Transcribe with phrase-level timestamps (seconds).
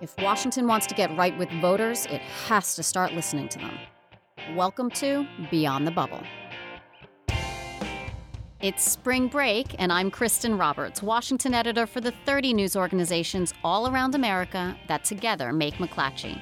[0.00, 3.78] If Washington wants to get right with voters, it has to start listening to them.
[4.56, 6.22] Welcome to Beyond the Bubble.
[8.62, 13.92] It's spring break, and I'm Kristin Roberts, Washington editor for the 30 news organizations all
[13.92, 16.40] around America that together make McClatchy.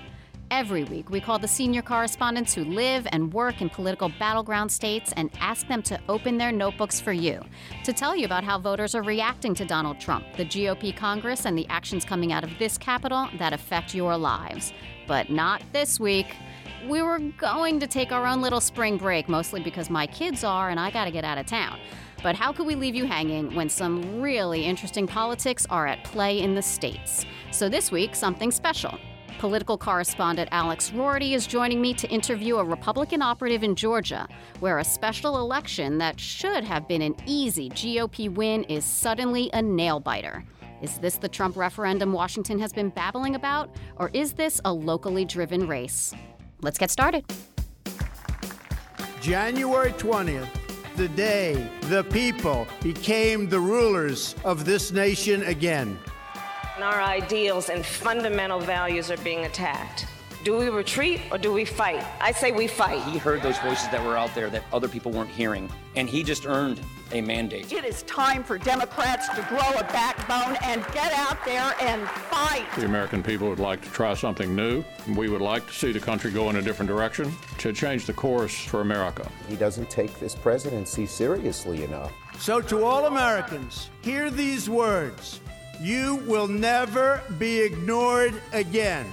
[0.51, 5.13] Every week, we call the senior correspondents who live and work in political battleground states
[5.17, 7.43] and ask them to open their notebooks for you
[7.85, 11.57] to tell you about how voters are reacting to Donald Trump, the GOP Congress, and
[11.57, 14.73] the actions coming out of this Capitol that affect your lives.
[15.07, 16.35] But not this week.
[16.89, 20.71] We were going to take our own little spring break, mostly because my kids are
[20.71, 21.79] and I gotta get out of town.
[22.23, 26.41] But how could we leave you hanging when some really interesting politics are at play
[26.41, 27.27] in the states?
[27.51, 28.99] So this week, something special.
[29.39, 34.27] Political correspondent Alex Roarty is joining me to interview a Republican operative in Georgia,
[34.59, 39.63] where a special election that should have been an easy GOP win is suddenly a
[39.63, 40.45] nail biter.
[40.83, 45.25] Is this the Trump referendum Washington has been babbling about, or is this a locally
[45.25, 46.13] driven race?
[46.61, 47.25] Let's get started.
[49.21, 50.49] January 20th,
[50.97, 55.97] the day the people became the rulers of this nation again.
[56.83, 60.07] Our ideals and fundamental values are being attacked.
[60.45, 62.05] Do we retreat or do we fight?
[62.21, 63.03] I say we fight.
[63.03, 66.23] He heard those voices that were out there that other people weren't hearing, and he
[66.23, 67.73] just earned a mandate.
[67.73, 72.67] It is time for Democrats to grow a backbone and get out there and fight.
[72.77, 74.85] The American people would like to try something new.
[75.17, 78.13] We would like to see the country go in a different direction to change the
[78.13, 79.29] course for America.
[79.49, 82.13] He doesn't take this presidency seriously enough.
[82.39, 85.41] So, to all Americans, hear these words
[85.81, 89.07] You will never be ignored again.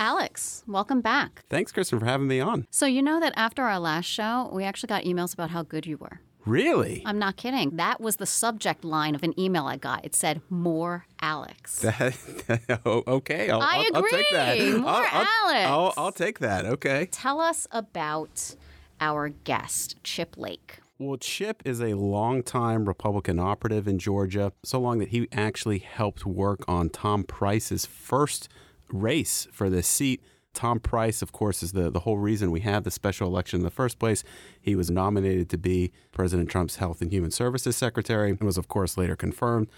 [0.00, 1.44] Alex, welcome back.
[1.50, 2.66] Thanks, Kristin, for having me on.
[2.70, 5.86] So, you know that after our last show, we actually got emails about how good
[5.86, 6.20] you were.
[6.46, 7.02] Really?
[7.04, 7.76] I'm not kidding.
[7.76, 10.04] That was the subject line of an email I got.
[10.04, 11.80] It said, More Alex.
[11.84, 13.50] That, oh, okay.
[13.50, 14.56] I'll, I I'll, I'll take that.
[14.58, 14.78] agree.
[14.78, 15.66] More I'll, I'll- Alex.
[15.98, 16.64] I'll, I'll take that.
[16.64, 17.08] Okay.
[17.10, 18.54] Tell us about
[19.00, 20.78] our guest, Chip Lake.
[21.00, 26.26] Well, Chip is a longtime Republican operative in Georgia, so long that he actually helped
[26.26, 28.48] work on Tom Price's first
[28.90, 30.20] race for this seat.
[30.54, 33.64] Tom Price, of course, is the, the whole reason we have the special election in
[33.64, 34.24] the first place.
[34.60, 38.66] He was nominated to be President Trump's Health and Human Services Secretary and was, of
[38.66, 39.68] course, later confirmed.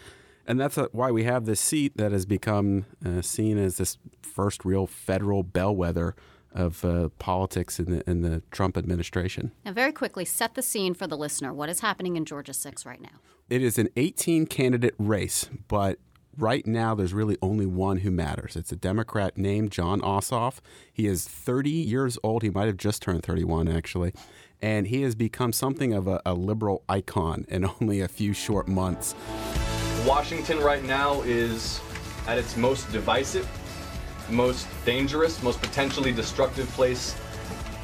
[0.47, 3.99] And that's uh, why we have this seat that has become uh, seen as this
[4.23, 6.15] first real federal bellwether
[6.53, 9.53] of uh, politics in the, in the Trump administration.
[9.65, 11.53] Now, very quickly, set the scene for the listener.
[11.53, 13.21] What is happening in Georgia 6 right now?
[13.49, 15.99] It is an 18 candidate race, but
[16.37, 18.57] right now there's really only one who matters.
[18.57, 20.59] It's a Democrat named Jon Ossoff.
[20.93, 22.43] He is 30 years old.
[22.43, 24.13] He might have just turned 31, actually.
[24.63, 28.69] And he has become something of a, a liberal icon in only a few short
[28.69, 29.15] months.
[30.07, 31.81] Washington right now is
[32.27, 33.49] at its most divisive,
[34.29, 37.15] most dangerous, most potentially destructive place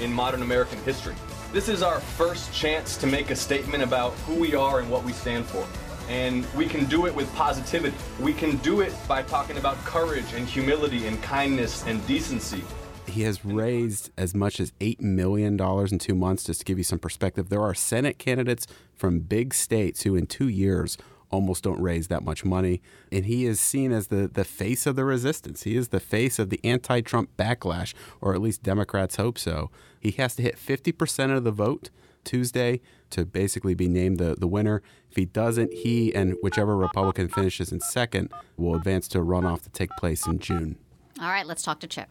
[0.00, 1.14] in modern American history.
[1.52, 5.04] This is our first chance to make a statement about who we are and what
[5.04, 5.66] we stand for.
[6.08, 7.96] And we can do it with positivity.
[8.20, 12.62] We can do it by talking about courage and humility and kindness and decency.
[13.08, 16.84] He has raised as much as $8 million in two months, just to give you
[16.84, 17.48] some perspective.
[17.48, 20.98] There are Senate candidates from big states who, in two years,
[21.30, 22.80] almost don't raise that much money.
[23.10, 25.64] And he is seen as the, the face of the resistance.
[25.64, 29.70] He is the face of the anti Trump backlash, or at least Democrats hope so.
[30.00, 31.90] He has to hit 50% of the vote
[32.24, 34.82] Tuesday to basically be named the, the winner.
[35.10, 39.62] If he doesn't, he and whichever Republican finishes in second will advance to a runoff
[39.62, 40.76] to take place in June.
[41.20, 42.08] All right, let's talk to Chip.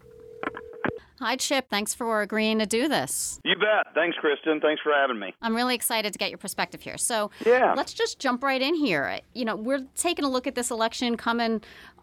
[1.21, 1.69] Hi, Chip.
[1.69, 3.39] Thanks for agreeing to do this.
[3.45, 3.93] You bet.
[3.93, 4.61] Thanks, Kristin.
[4.61, 5.33] Thanks for having me.
[5.41, 6.97] I'm really excited to get your perspective here.
[6.97, 7.73] So, Yeah.
[7.75, 9.19] let's just jump right in here.
[9.33, 11.61] You know, we're taking a look at this election coming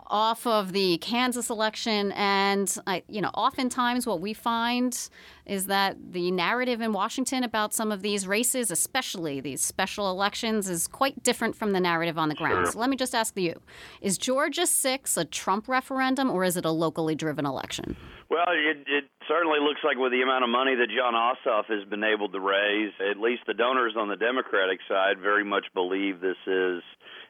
[0.09, 5.09] off of the Kansas election, and I, you know, oftentimes what we find
[5.47, 10.69] is that the narrative in Washington about some of these races, especially these special elections,
[10.69, 12.67] is quite different from the narrative on the ground.
[12.67, 12.73] Sure.
[12.73, 13.61] So let me just ask you:
[14.03, 17.97] Is Georgia six a Trump referendum, or is it a locally driven election?
[18.33, 21.85] Well, it, it certainly looks like with the amount of money that Jon Ossoff has
[21.85, 26.19] been able to raise, at least the donors on the Democratic side very much believe
[26.23, 26.81] this is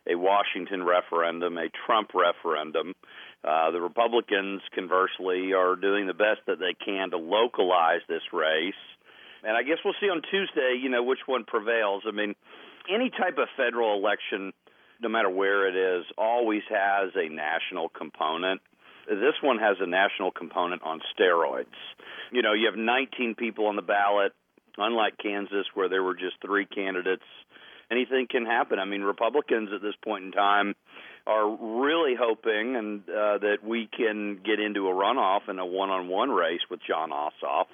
[0.06, 2.94] a Washington referendum, a Trump referendum.
[3.42, 8.78] Uh, the Republicans, conversely, are doing the best that they can to localize this race.
[9.42, 12.04] And I guess we'll see on Tuesday, you know, which one prevails.
[12.06, 12.36] I mean,
[12.88, 14.52] any type of federal election,
[15.00, 18.60] no matter where it is, always has a national component.
[19.08, 21.66] This one has a national component on steroids.
[22.30, 24.32] You know, you have 19 people on the ballot,
[24.78, 27.24] unlike Kansas, where there were just three candidates
[27.92, 28.78] anything can happen.
[28.78, 30.74] I mean, Republicans at this point in time
[31.26, 36.30] are really hoping and uh, that we can get into a runoff and a one-on-one
[36.30, 37.66] race with Jon Ossoff.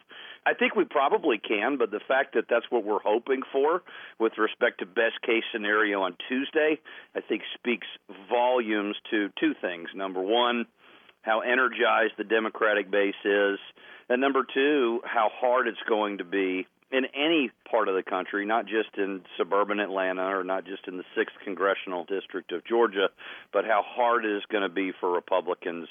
[0.45, 3.83] I think we probably can, but the fact that that's what we're hoping for
[4.19, 6.79] with respect to best case scenario on Tuesday,
[7.15, 7.87] I think speaks
[8.29, 9.89] volumes to two things.
[9.95, 10.67] Number one,
[11.29, 13.59] how energized the Democratic base is,
[14.09, 18.47] and number two, how hard it's going to be in any part of the country,
[18.47, 23.09] not just in suburban Atlanta or not just in the 6th congressional district of Georgia,
[23.53, 25.87] but how hard it is going to be for Republicans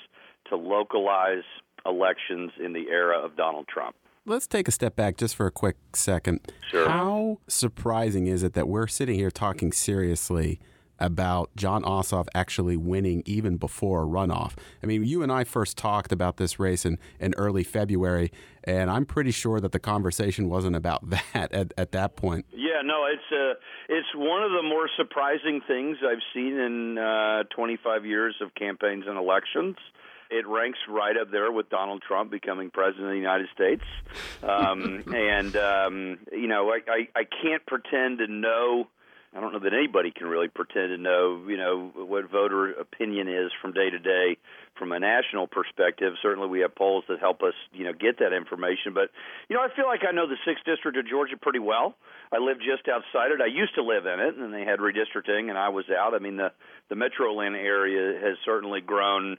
[0.50, 1.44] to localize
[1.86, 3.96] elections in the era of Donald Trump.
[4.26, 6.40] Let's take a step back just for a quick second.
[6.72, 6.90] Sure.
[6.90, 10.60] How surprising is it that we're sitting here talking seriously
[11.00, 14.54] about Jon Ossoff actually winning even before a runoff.
[14.82, 18.32] I mean, you and I first talked about this race in, in early February,
[18.64, 22.46] and I'm pretty sure that the conversation wasn't about that at, at that point.
[22.52, 23.60] Yeah, no, it's uh,
[23.90, 29.06] it's one of the more surprising things I've seen in uh, 25 years of campaigns
[29.08, 29.78] and elections.
[30.30, 33.84] It ranks right up there with Donald Trump becoming president of the United States,
[34.44, 38.88] um, and um, you know, I, I I can't pretend to know
[39.36, 43.28] I don't know that anybody can really pretend to know, you know, what voter opinion
[43.28, 44.38] is from day to day
[44.80, 46.14] from a national perspective.
[46.22, 48.94] Certainly, we have polls that help us, you know, get that information.
[48.94, 49.12] But,
[49.50, 51.96] you know, I feel like I know the sixth district of Georgia pretty well.
[52.32, 53.42] I live just outside it.
[53.42, 56.16] I used to live in it, and they had redistricting, and I was out.
[56.16, 56.52] I mean, the
[56.90, 59.38] the Metro Atlanta area has certainly grown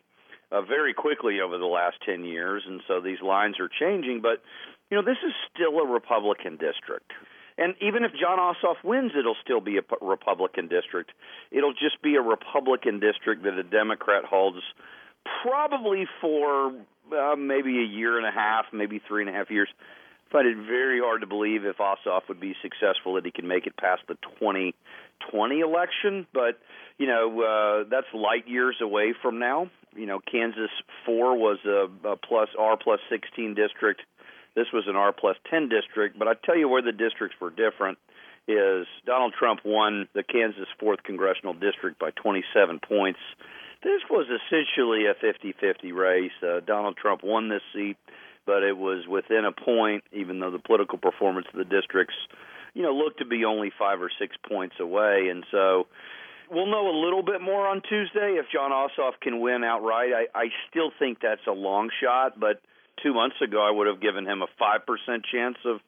[0.52, 4.20] uh, very quickly over the last ten years, and so these lines are changing.
[4.20, 4.42] But,
[4.90, 7.12] you know, this is still a Republican district.
[7.58, 11.10] And even if Jon Ossoff wins, it'll still be a Republican district.
[11.50, 14.58] It'll just be a Republican district that a Democrat holds
[15.42, 16.72] probably for
[17.12, 19.68] uh, maybe a year and a half, maybe three and a half years.
[20.28, 23.48] I find it very hard to believe if Ossoff would be successful that he can
[23.48, 26.26] make it past the 2020 election.
[26.32, 26.60] But
[26.98, 29.70] you know uh, that's light years away from now.
[29.96, 30.70] You know, Kansas
[31.04, 34.02] four was a, a plus R plus 16 district
[34.58, 37.50] this was an R plus 10 district, but I tell you where the districts were
[37.50, 37.98] different
[38.48, 43.20] is Donald Trump won the Kansas 4th congressional district by 27 points.
[43.84, 46.32] This was essentially a 50-50 race.
[46.42, 47.96] Uh, Donald Trump won this seat,
[48.46, 52.16] but it was within a point, even though the political performance of the districts,
[52.74, 55.28] you know, looked to be only five or six points away.
[55.30, 55.86] And so
[56.50, 60.10] we'll know a little bit more on Tuesday if Jon Ossoff can win outright.
[60.12, 62.60] I, I still think that's a long shot, but–
[63.02, 65.80] two months ago, I would have given him a 5% chance of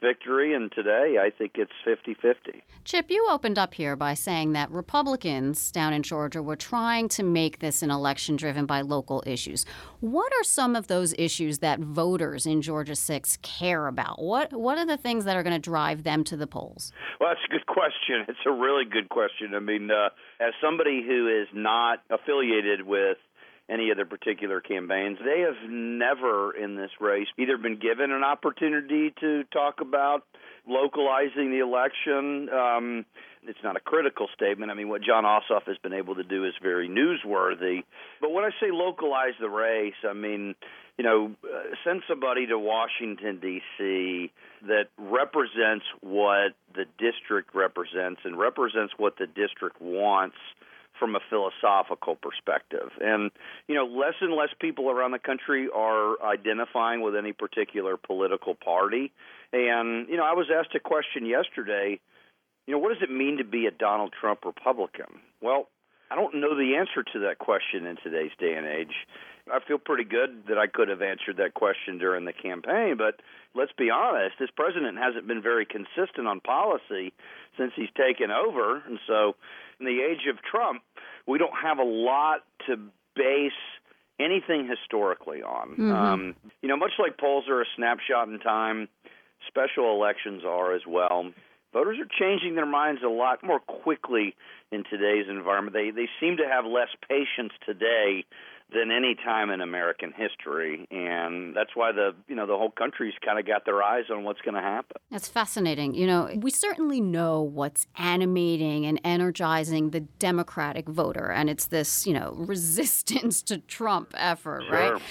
[0.00, 2.62] victory, and today I think it's 50 50.
[2.84, 7.22] Chip, you opened up here by saying that Republicans down in Georgia were trying to
[7.22, 9.64] make this an election driven by local issues.
[10.00, 14.22] What are some of those issues that voters in Georgia 6 care about?
[14.22, 16.92] What, what are the things that are going to drive them to the polls?
[17.20, 18.26] Well, that's a good question.
[18.28, 19.54] It's a really good question.
[19.54, 20.10] I mean, uh,
[20.40, 23.16] as somebody who is not affiliated with
[23.68, 25.18] any of particular campaigns.
[25.24, 30.24] They have never in this race either been given an opportunity to talk about
[30.68, 32.48] localizing the election.
[32.48, 33.06] Um,
[33.48, 34.70] it's not a critical statement.
[34.70, 37.84] I mean, what Jon Ossoff has been able to do is very newsworthy.
[38.20, 40.54] But when I say localize the race, I mean,
[40.98, 44.32] you know, uh, send somebody to Washington, D.C.
[44.66, 50.36] that represents what the district represents and represents what the district wants
[50.98, 52.90] from a philosophical perspective.
[53.00, 53.30] And,
[53.68, 58.54] you know, less and less people around the country are identifying with any particular political
[58.54, 59.12] party.
[59.52, 62.00] And, you know, I was asked a question yesterday,
[62.66, 65.20] you know, what does it mean to be a Donald Trump Republican?
[65.40, 65.68] Well,
[66.10, 68.94] I don't know the answer to that question in today's day and age.
[69.52, 73.20] I feel pretty good that I could have answered that question during the campaign, but
[73.54, 77.12] let's be honest, this president hasn't been very consistent on policy
[77.56, 78.82] since he's taken over.
[78.86, 79.36] And so,
[79.78, 80.82] in the age of Trump,
[81.26, 82.76] we don't have a lot to
[83.14, 83.52] base
[84.18, 85.70] anything historically on.
[85.70, 85.92] Mm-hmm.
[85.92, 88.88] Um, you know, much like polls are a snapshot in time,
[89.46, 91.30] special elections are as well.
[91.76, 94.34] Voters are changing their minds a lot more quickly
[94.72, 95.74] in today's environment.
[95.74, 98.24] They they seem to have less patience today
[98.72, 103.14] than any time in American history, and that's why the you know the whole country's
[103.24, 104.96] kind of got their eyes on what's going to happen.
[105.10, 105.94] That's fascinating.
[105.94, 112.06] You know, we certainly know what's animating and energizing the Democratic voter, and it's this
[112.08, 114.72] you know resistance to Trump effort, sure.
[114.72, 115.02] right?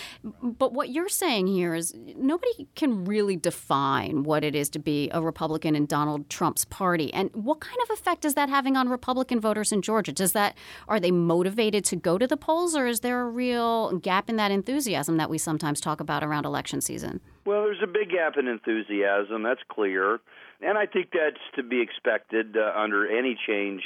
[0.42, 5.10] But what you're saying here is nobody can really define what it is to be
[5.14, 8.90] a Republican in Donald Trump's party, and what kind of effect is that having on
[8.90, 10.12] Republican voters in Georgia?
[10.12, 10.58] Does that
[10.90, 14.30] are they motivated to go to the polls, or is there a real real gap
[14.30, 17.22] in that enthusiasm that we sometimes talk about around election season?
[17.46, 19.44] Well, there's a big gap in enthusiasm.
[19.44, 20.20] That's clear.
[20.62, 23.84] And I think that's to be expected uh, under any change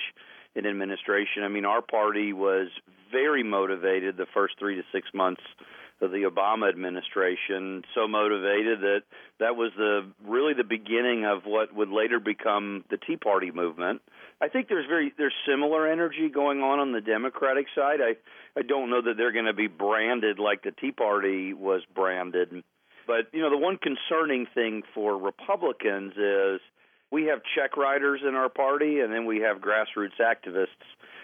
[0.56, 1.44] in administration.
[1.44, 2.68] I mean, our party was
[3.12, 5.42] very motivated the first three to six months
[6.02, 9.02] of the Obama administration, so motivated that
[9.40, 14.02] that was the really the beginning of what would later become the Tea Party movement.
[14.42, 18.00] I think there's very there's similar energy going on on the Democratic side.
[18.02, 18.16] I
[18.58, 22.64] I don't know that they're going to be branded like the Tea Party was branded,
[23.06, 26.62] but you know the one concerning thing for Republicans is
[27.12, 30.68] we have check writers in our party, and then we have grassroots activists.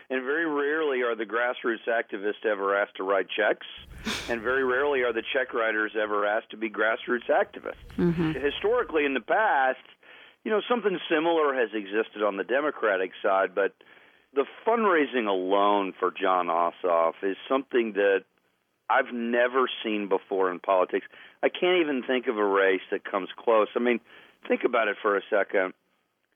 [0.10, 3.66] And very rarely are the grassroots activists ever asked to write checks,
[4.30, 7.74] and very rarely are the check writers ever asked to be grassroots activists.
[7.98, 8.34] Mm-hmm.
[8.34, 9.80] Historically, in the past,
[10.44, 13.74] you know, something similar has existed on the Democratic side, but
[14.36, 18.26] the fundraising alone for Jon Ossoff is something that
[18.90, 21.08] I've never seen before in politics.
[21.42, 23.70] I can't even think of a race that comes close.
[23.76, 24.00] I mean,
[24.48, 25.74] think about it for a second.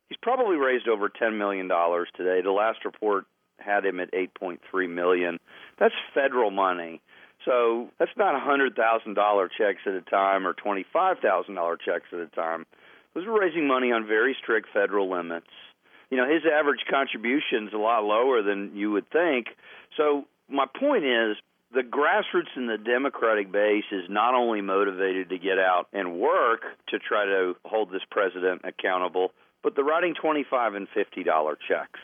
[0.08, 2.42] He's probably raised over $10 million today.
[2.42, 3.26] The last report
[3.60, 5.40] had him at 8.3 million.
[5.78, 7.02] That's federal money.
[7.46, 12.66] So that's not $100,000 checks at a time or $25,000 checks at a time.
[13.14, 15.48] Those are raising money on very strict federal limits.
[16.10, 19.48] You know, his average contribution is a lot lower than you would think.
[19.96, 21.38] So my point is
[21.74, 26.62] the grassroots in the Democratic base is not only motivated to get out and work
[26.90, 29.32] to try to hold this president accountable,
[29.64, 32.00] but they're writing 25 and $50 checks.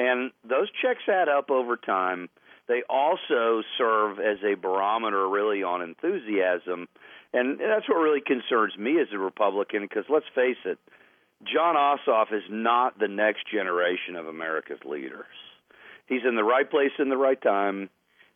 [0.00, 2.30] And those checks add up over time.
[2.68, 6.88] They also serve as a barometer, really, on enthusiasm.
[7.34, 10.78] And that's what really concerns me as a Republican, because let's face it,
[11.44, 15.26] Jon Ossoff is not the next generation of America's leaders.
[16.06, 17.90] He's in the right place in the right time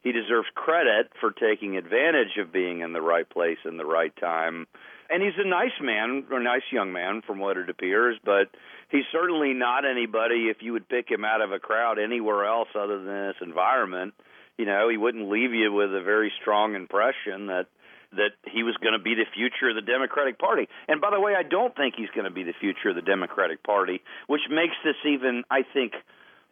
[0.05, 4.15] he deserves credit for taking advantage of being in the right place in the right
[4.21, 4.67] time.
[5.09, 8.51] And he's a nice man, or a nice young man, from what it appears, but
[8.95, 12.69] he's certainly not anybody if you would pick him out of a crowd anywhere else
[12.79, 14.15] other than this environment.
[14.57, 17.67] You know, he wouldn't leave you with a very strong impression that
[18.13, 20.69] that he was going to be the future of the Democratic Party.
[20.87, 23.03] And by the way, I don't think he's going to be the future of the
[23.03, 25.95] Democratic Party, which makes this even, I think,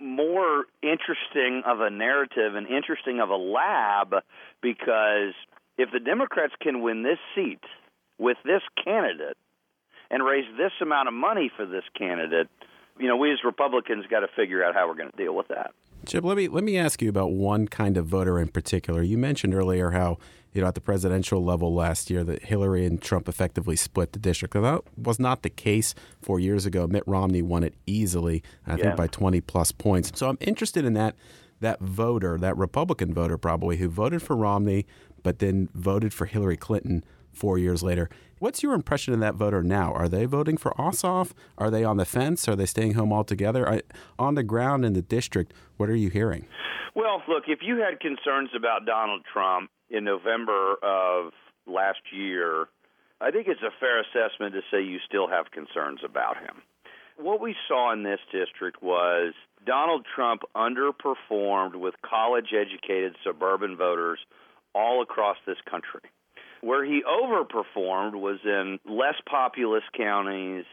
[0.00, 4.24] more interesting of a narrative and interesting of a lab
[4.60, 5.38] because
[5.78, 7.62] if the Democrats can win this seat
[8.18, 9.36] with this candidate
[10.12, 12.48] and raise this amount of money for this candidate,
[13.00, 15.48] you know, we as Republicans got to figure out how we're going to deal with
[15.48, 15.72] that.
[16.06, 19.02] Chip, let me let me ask you about one kind of voter in particular.
[19.02, 20.18] You mentioned earlier how
[20.52, 24.18] you know at the presidential level last year that Hillary and Trump effectively split the
[24.18, 24.54] district.
[24.54, 26.88] That was not the case four years ago.
[26.88, 28.82] Mitt Romney won it easily, I yeah.
[28.82, 30.10] think by 20 plus points.
[30.16, 31.14] So I'm interested in that
[31.60, 34.84] that voter, that Republican voter probably who voted for Romney
[35.22, 38.08] but then voted for Hillary Clinton four years later.
[38.38, 39.92] What's your impression of that voter now?
[39.92, 41.32] Are they voting for Ossoff?
[41.58, 42.48] Are they on the fence?
[42.48, 43.68] Are they staying home altogether?
[43.68, 43.82] I,
[44.18, 46.46] on the ground in the district, what are you hearing?
[46.94, 51.32] Well, look, if you had concerns about Donald Trump in November of
[51.66, 52.66] last year,
[53.20, 56.62] I think it's a fair assessment to say you still have concerns about him.
[57.16, 59.34] What we saw in this district was
[59.64, 64.18] Donald Trump underperformed with college educated suburban voters
[64.74, 66.10] all across this country.
[66.62, 70.64] Where he overperformed was in less populous counties,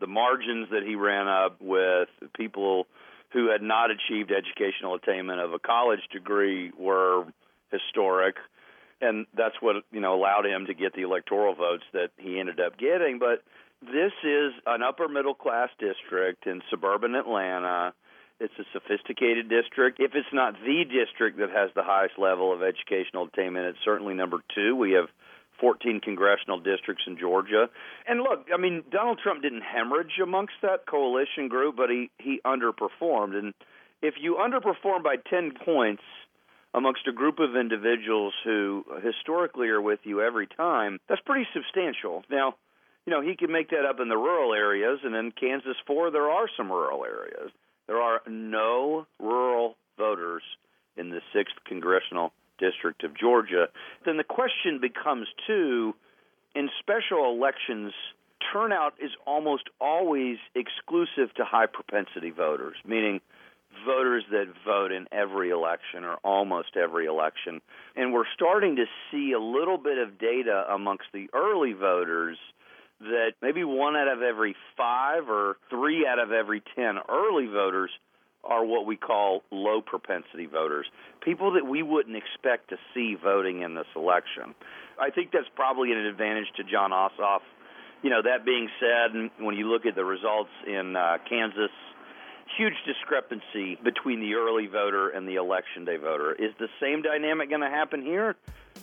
[0.00, 2.86] the margins that he ran up with people
[3.32, 7.24] who had not achieved educational attainment of a college degree were
[7.70, 8.36] historic.
[9.00, 12.60] And that's what you know allowed him to get the electoral votes that he ended
[12.60, 13.18] up getting.
[13.18, 13.42] But
[13.82, 17.94] this is an upper middle class district in suburban Atlanta
[18.42, 20.00] it's a sophisticated district.
[20.00, 24.14] If it's not the district that has the highest level of educational attainment, it's certainly
[24.14, 24.74] number two.
[24.74, 25.06] We have
[25.60, 27.70] 14 congressional districts in Georgia.
[28.06, 32.40] And look, I mean, Donald Trump didn't hemorrhage amongst that coalition group, but he he
[32.44, 33.38] underperformed.
[33.38, 33.54] And
[34.02, 36.02] if you underperform by 10 points
[36.74, 42.24] amongst a group of individuals who historically are with you every time, that's pretty substantial.
[42.28, 42.56] Now,
[43.06, 46.10] you know, he can make that up in the rural areas, and in Kansas 4,
[46.10, 47.52] there are some rural areas.
[47.92, 50.42] There are no rural voters
[50.96, 53.66] in the 6th congressional district of Georgia.
[54.06, 55.94] Then the question becomes too
[56.54, 57.92] in special elections
[58.50, 63.20] turnout is almost always exclusive to high propensity voters, meaning
[63.84, 67.60] voters that vote in every election or almost every election.
[67.94, 72.38] And we're starting to see a little bit of data amongst the early voters
[73.02, 77.90] that maybe one out of every five or three out of every ten early voters
[78.44, 80.86] are what we call low propensity voters,
[81.20, 84.54] people that we wouldn't expect to see voting in this election.
[84.98, 87.40] I think that's probably an advantage to Jon Ossoff
[88.02, 91.70] You know, that being said, when you look at the results in uh, Kansas,
[92.56, 96.32] huge discrepancy between the early voter and the election day voter.
[96.32, 98.36] Is the same dynamic going to happen here?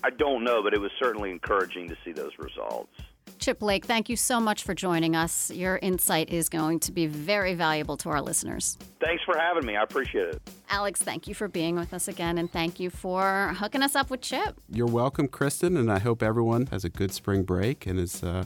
[0.04, 2.94] I don't know, but it was certainly encouraging to see those results.
[3.38, 5.52] Chip Lake, thank you so much for joining us.
[5.52, 8.78] Your insight is going to be very valuable to our listeners.
[9.00, 9.76] Thanks for having me.
[9.76, 10.50] I appreciate it.
[10.70, 14.10] Alex, thank you for being with us again, and thank you for hooking us up
[14.10, 14.60] with Chip.
[14.70, 18.24] You're welcome, Kristin, and I hope everyone has a good spring break and is.
[18.24, 18.46] Uh,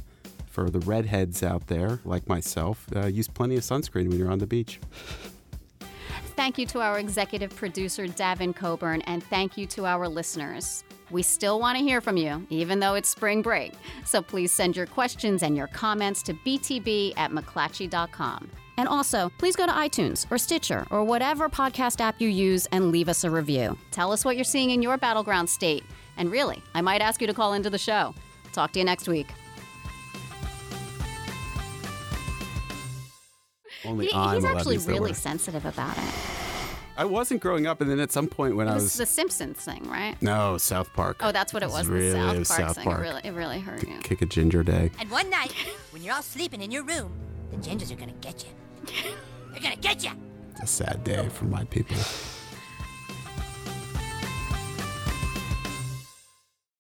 [0.54, 4.38] for the redheads out there, like myself, uh, use plenty of sunscreen when you're on
[4.38, 4.80] the beach.
[6.36, 10.84] Thank you to our executive producer, Davin Coburn, and thank you to our listeners.
[11.12, 13.74] We still want to hear from you, even though it's spring break.
[14.04, 18.50] So please send your questions and your comments to btb at mcclatchy.com.
[18.78, 22.92] And also, please go to iTunes or Stitcher or whatever podcast app you use and
[22.92, 23.78] leave us a review.
[23.92, 25.84] Tell us what you're seeing in your battleground state.
[26.18, 28.16] And really, I might ask you to call into the show.
[28.52, 29.28] Talk to you next week.
[33.86, 35.16] Only He- I'm he's actually really word.
[35.16, 36.04] sensitive about it.
[36.96, 39.06] I wasn't growing up, and then at some point when It I was was the
[39.08, 40.16] Simpsons thing, right?
[40.22, 41.18] no South Park.
[41.22, 41.88] Oh, that's what it It's was.
[41.88, 42.84] Really, the South Park South thing.
[42.86, 43.00] Park.
[43.00, 43.98] It really, it really hurt you.
[44.04, 44.92] Kick a ginger day.
[45.00, 45.52] And one night,
[45.92, 47.12] when you're all sleeping in your room,
[47.50, 48.52] the gingers are gonna get you.
[49.52, 50.12] They're gonna get you.
[50.52, 51.98] It's a sad day for my people.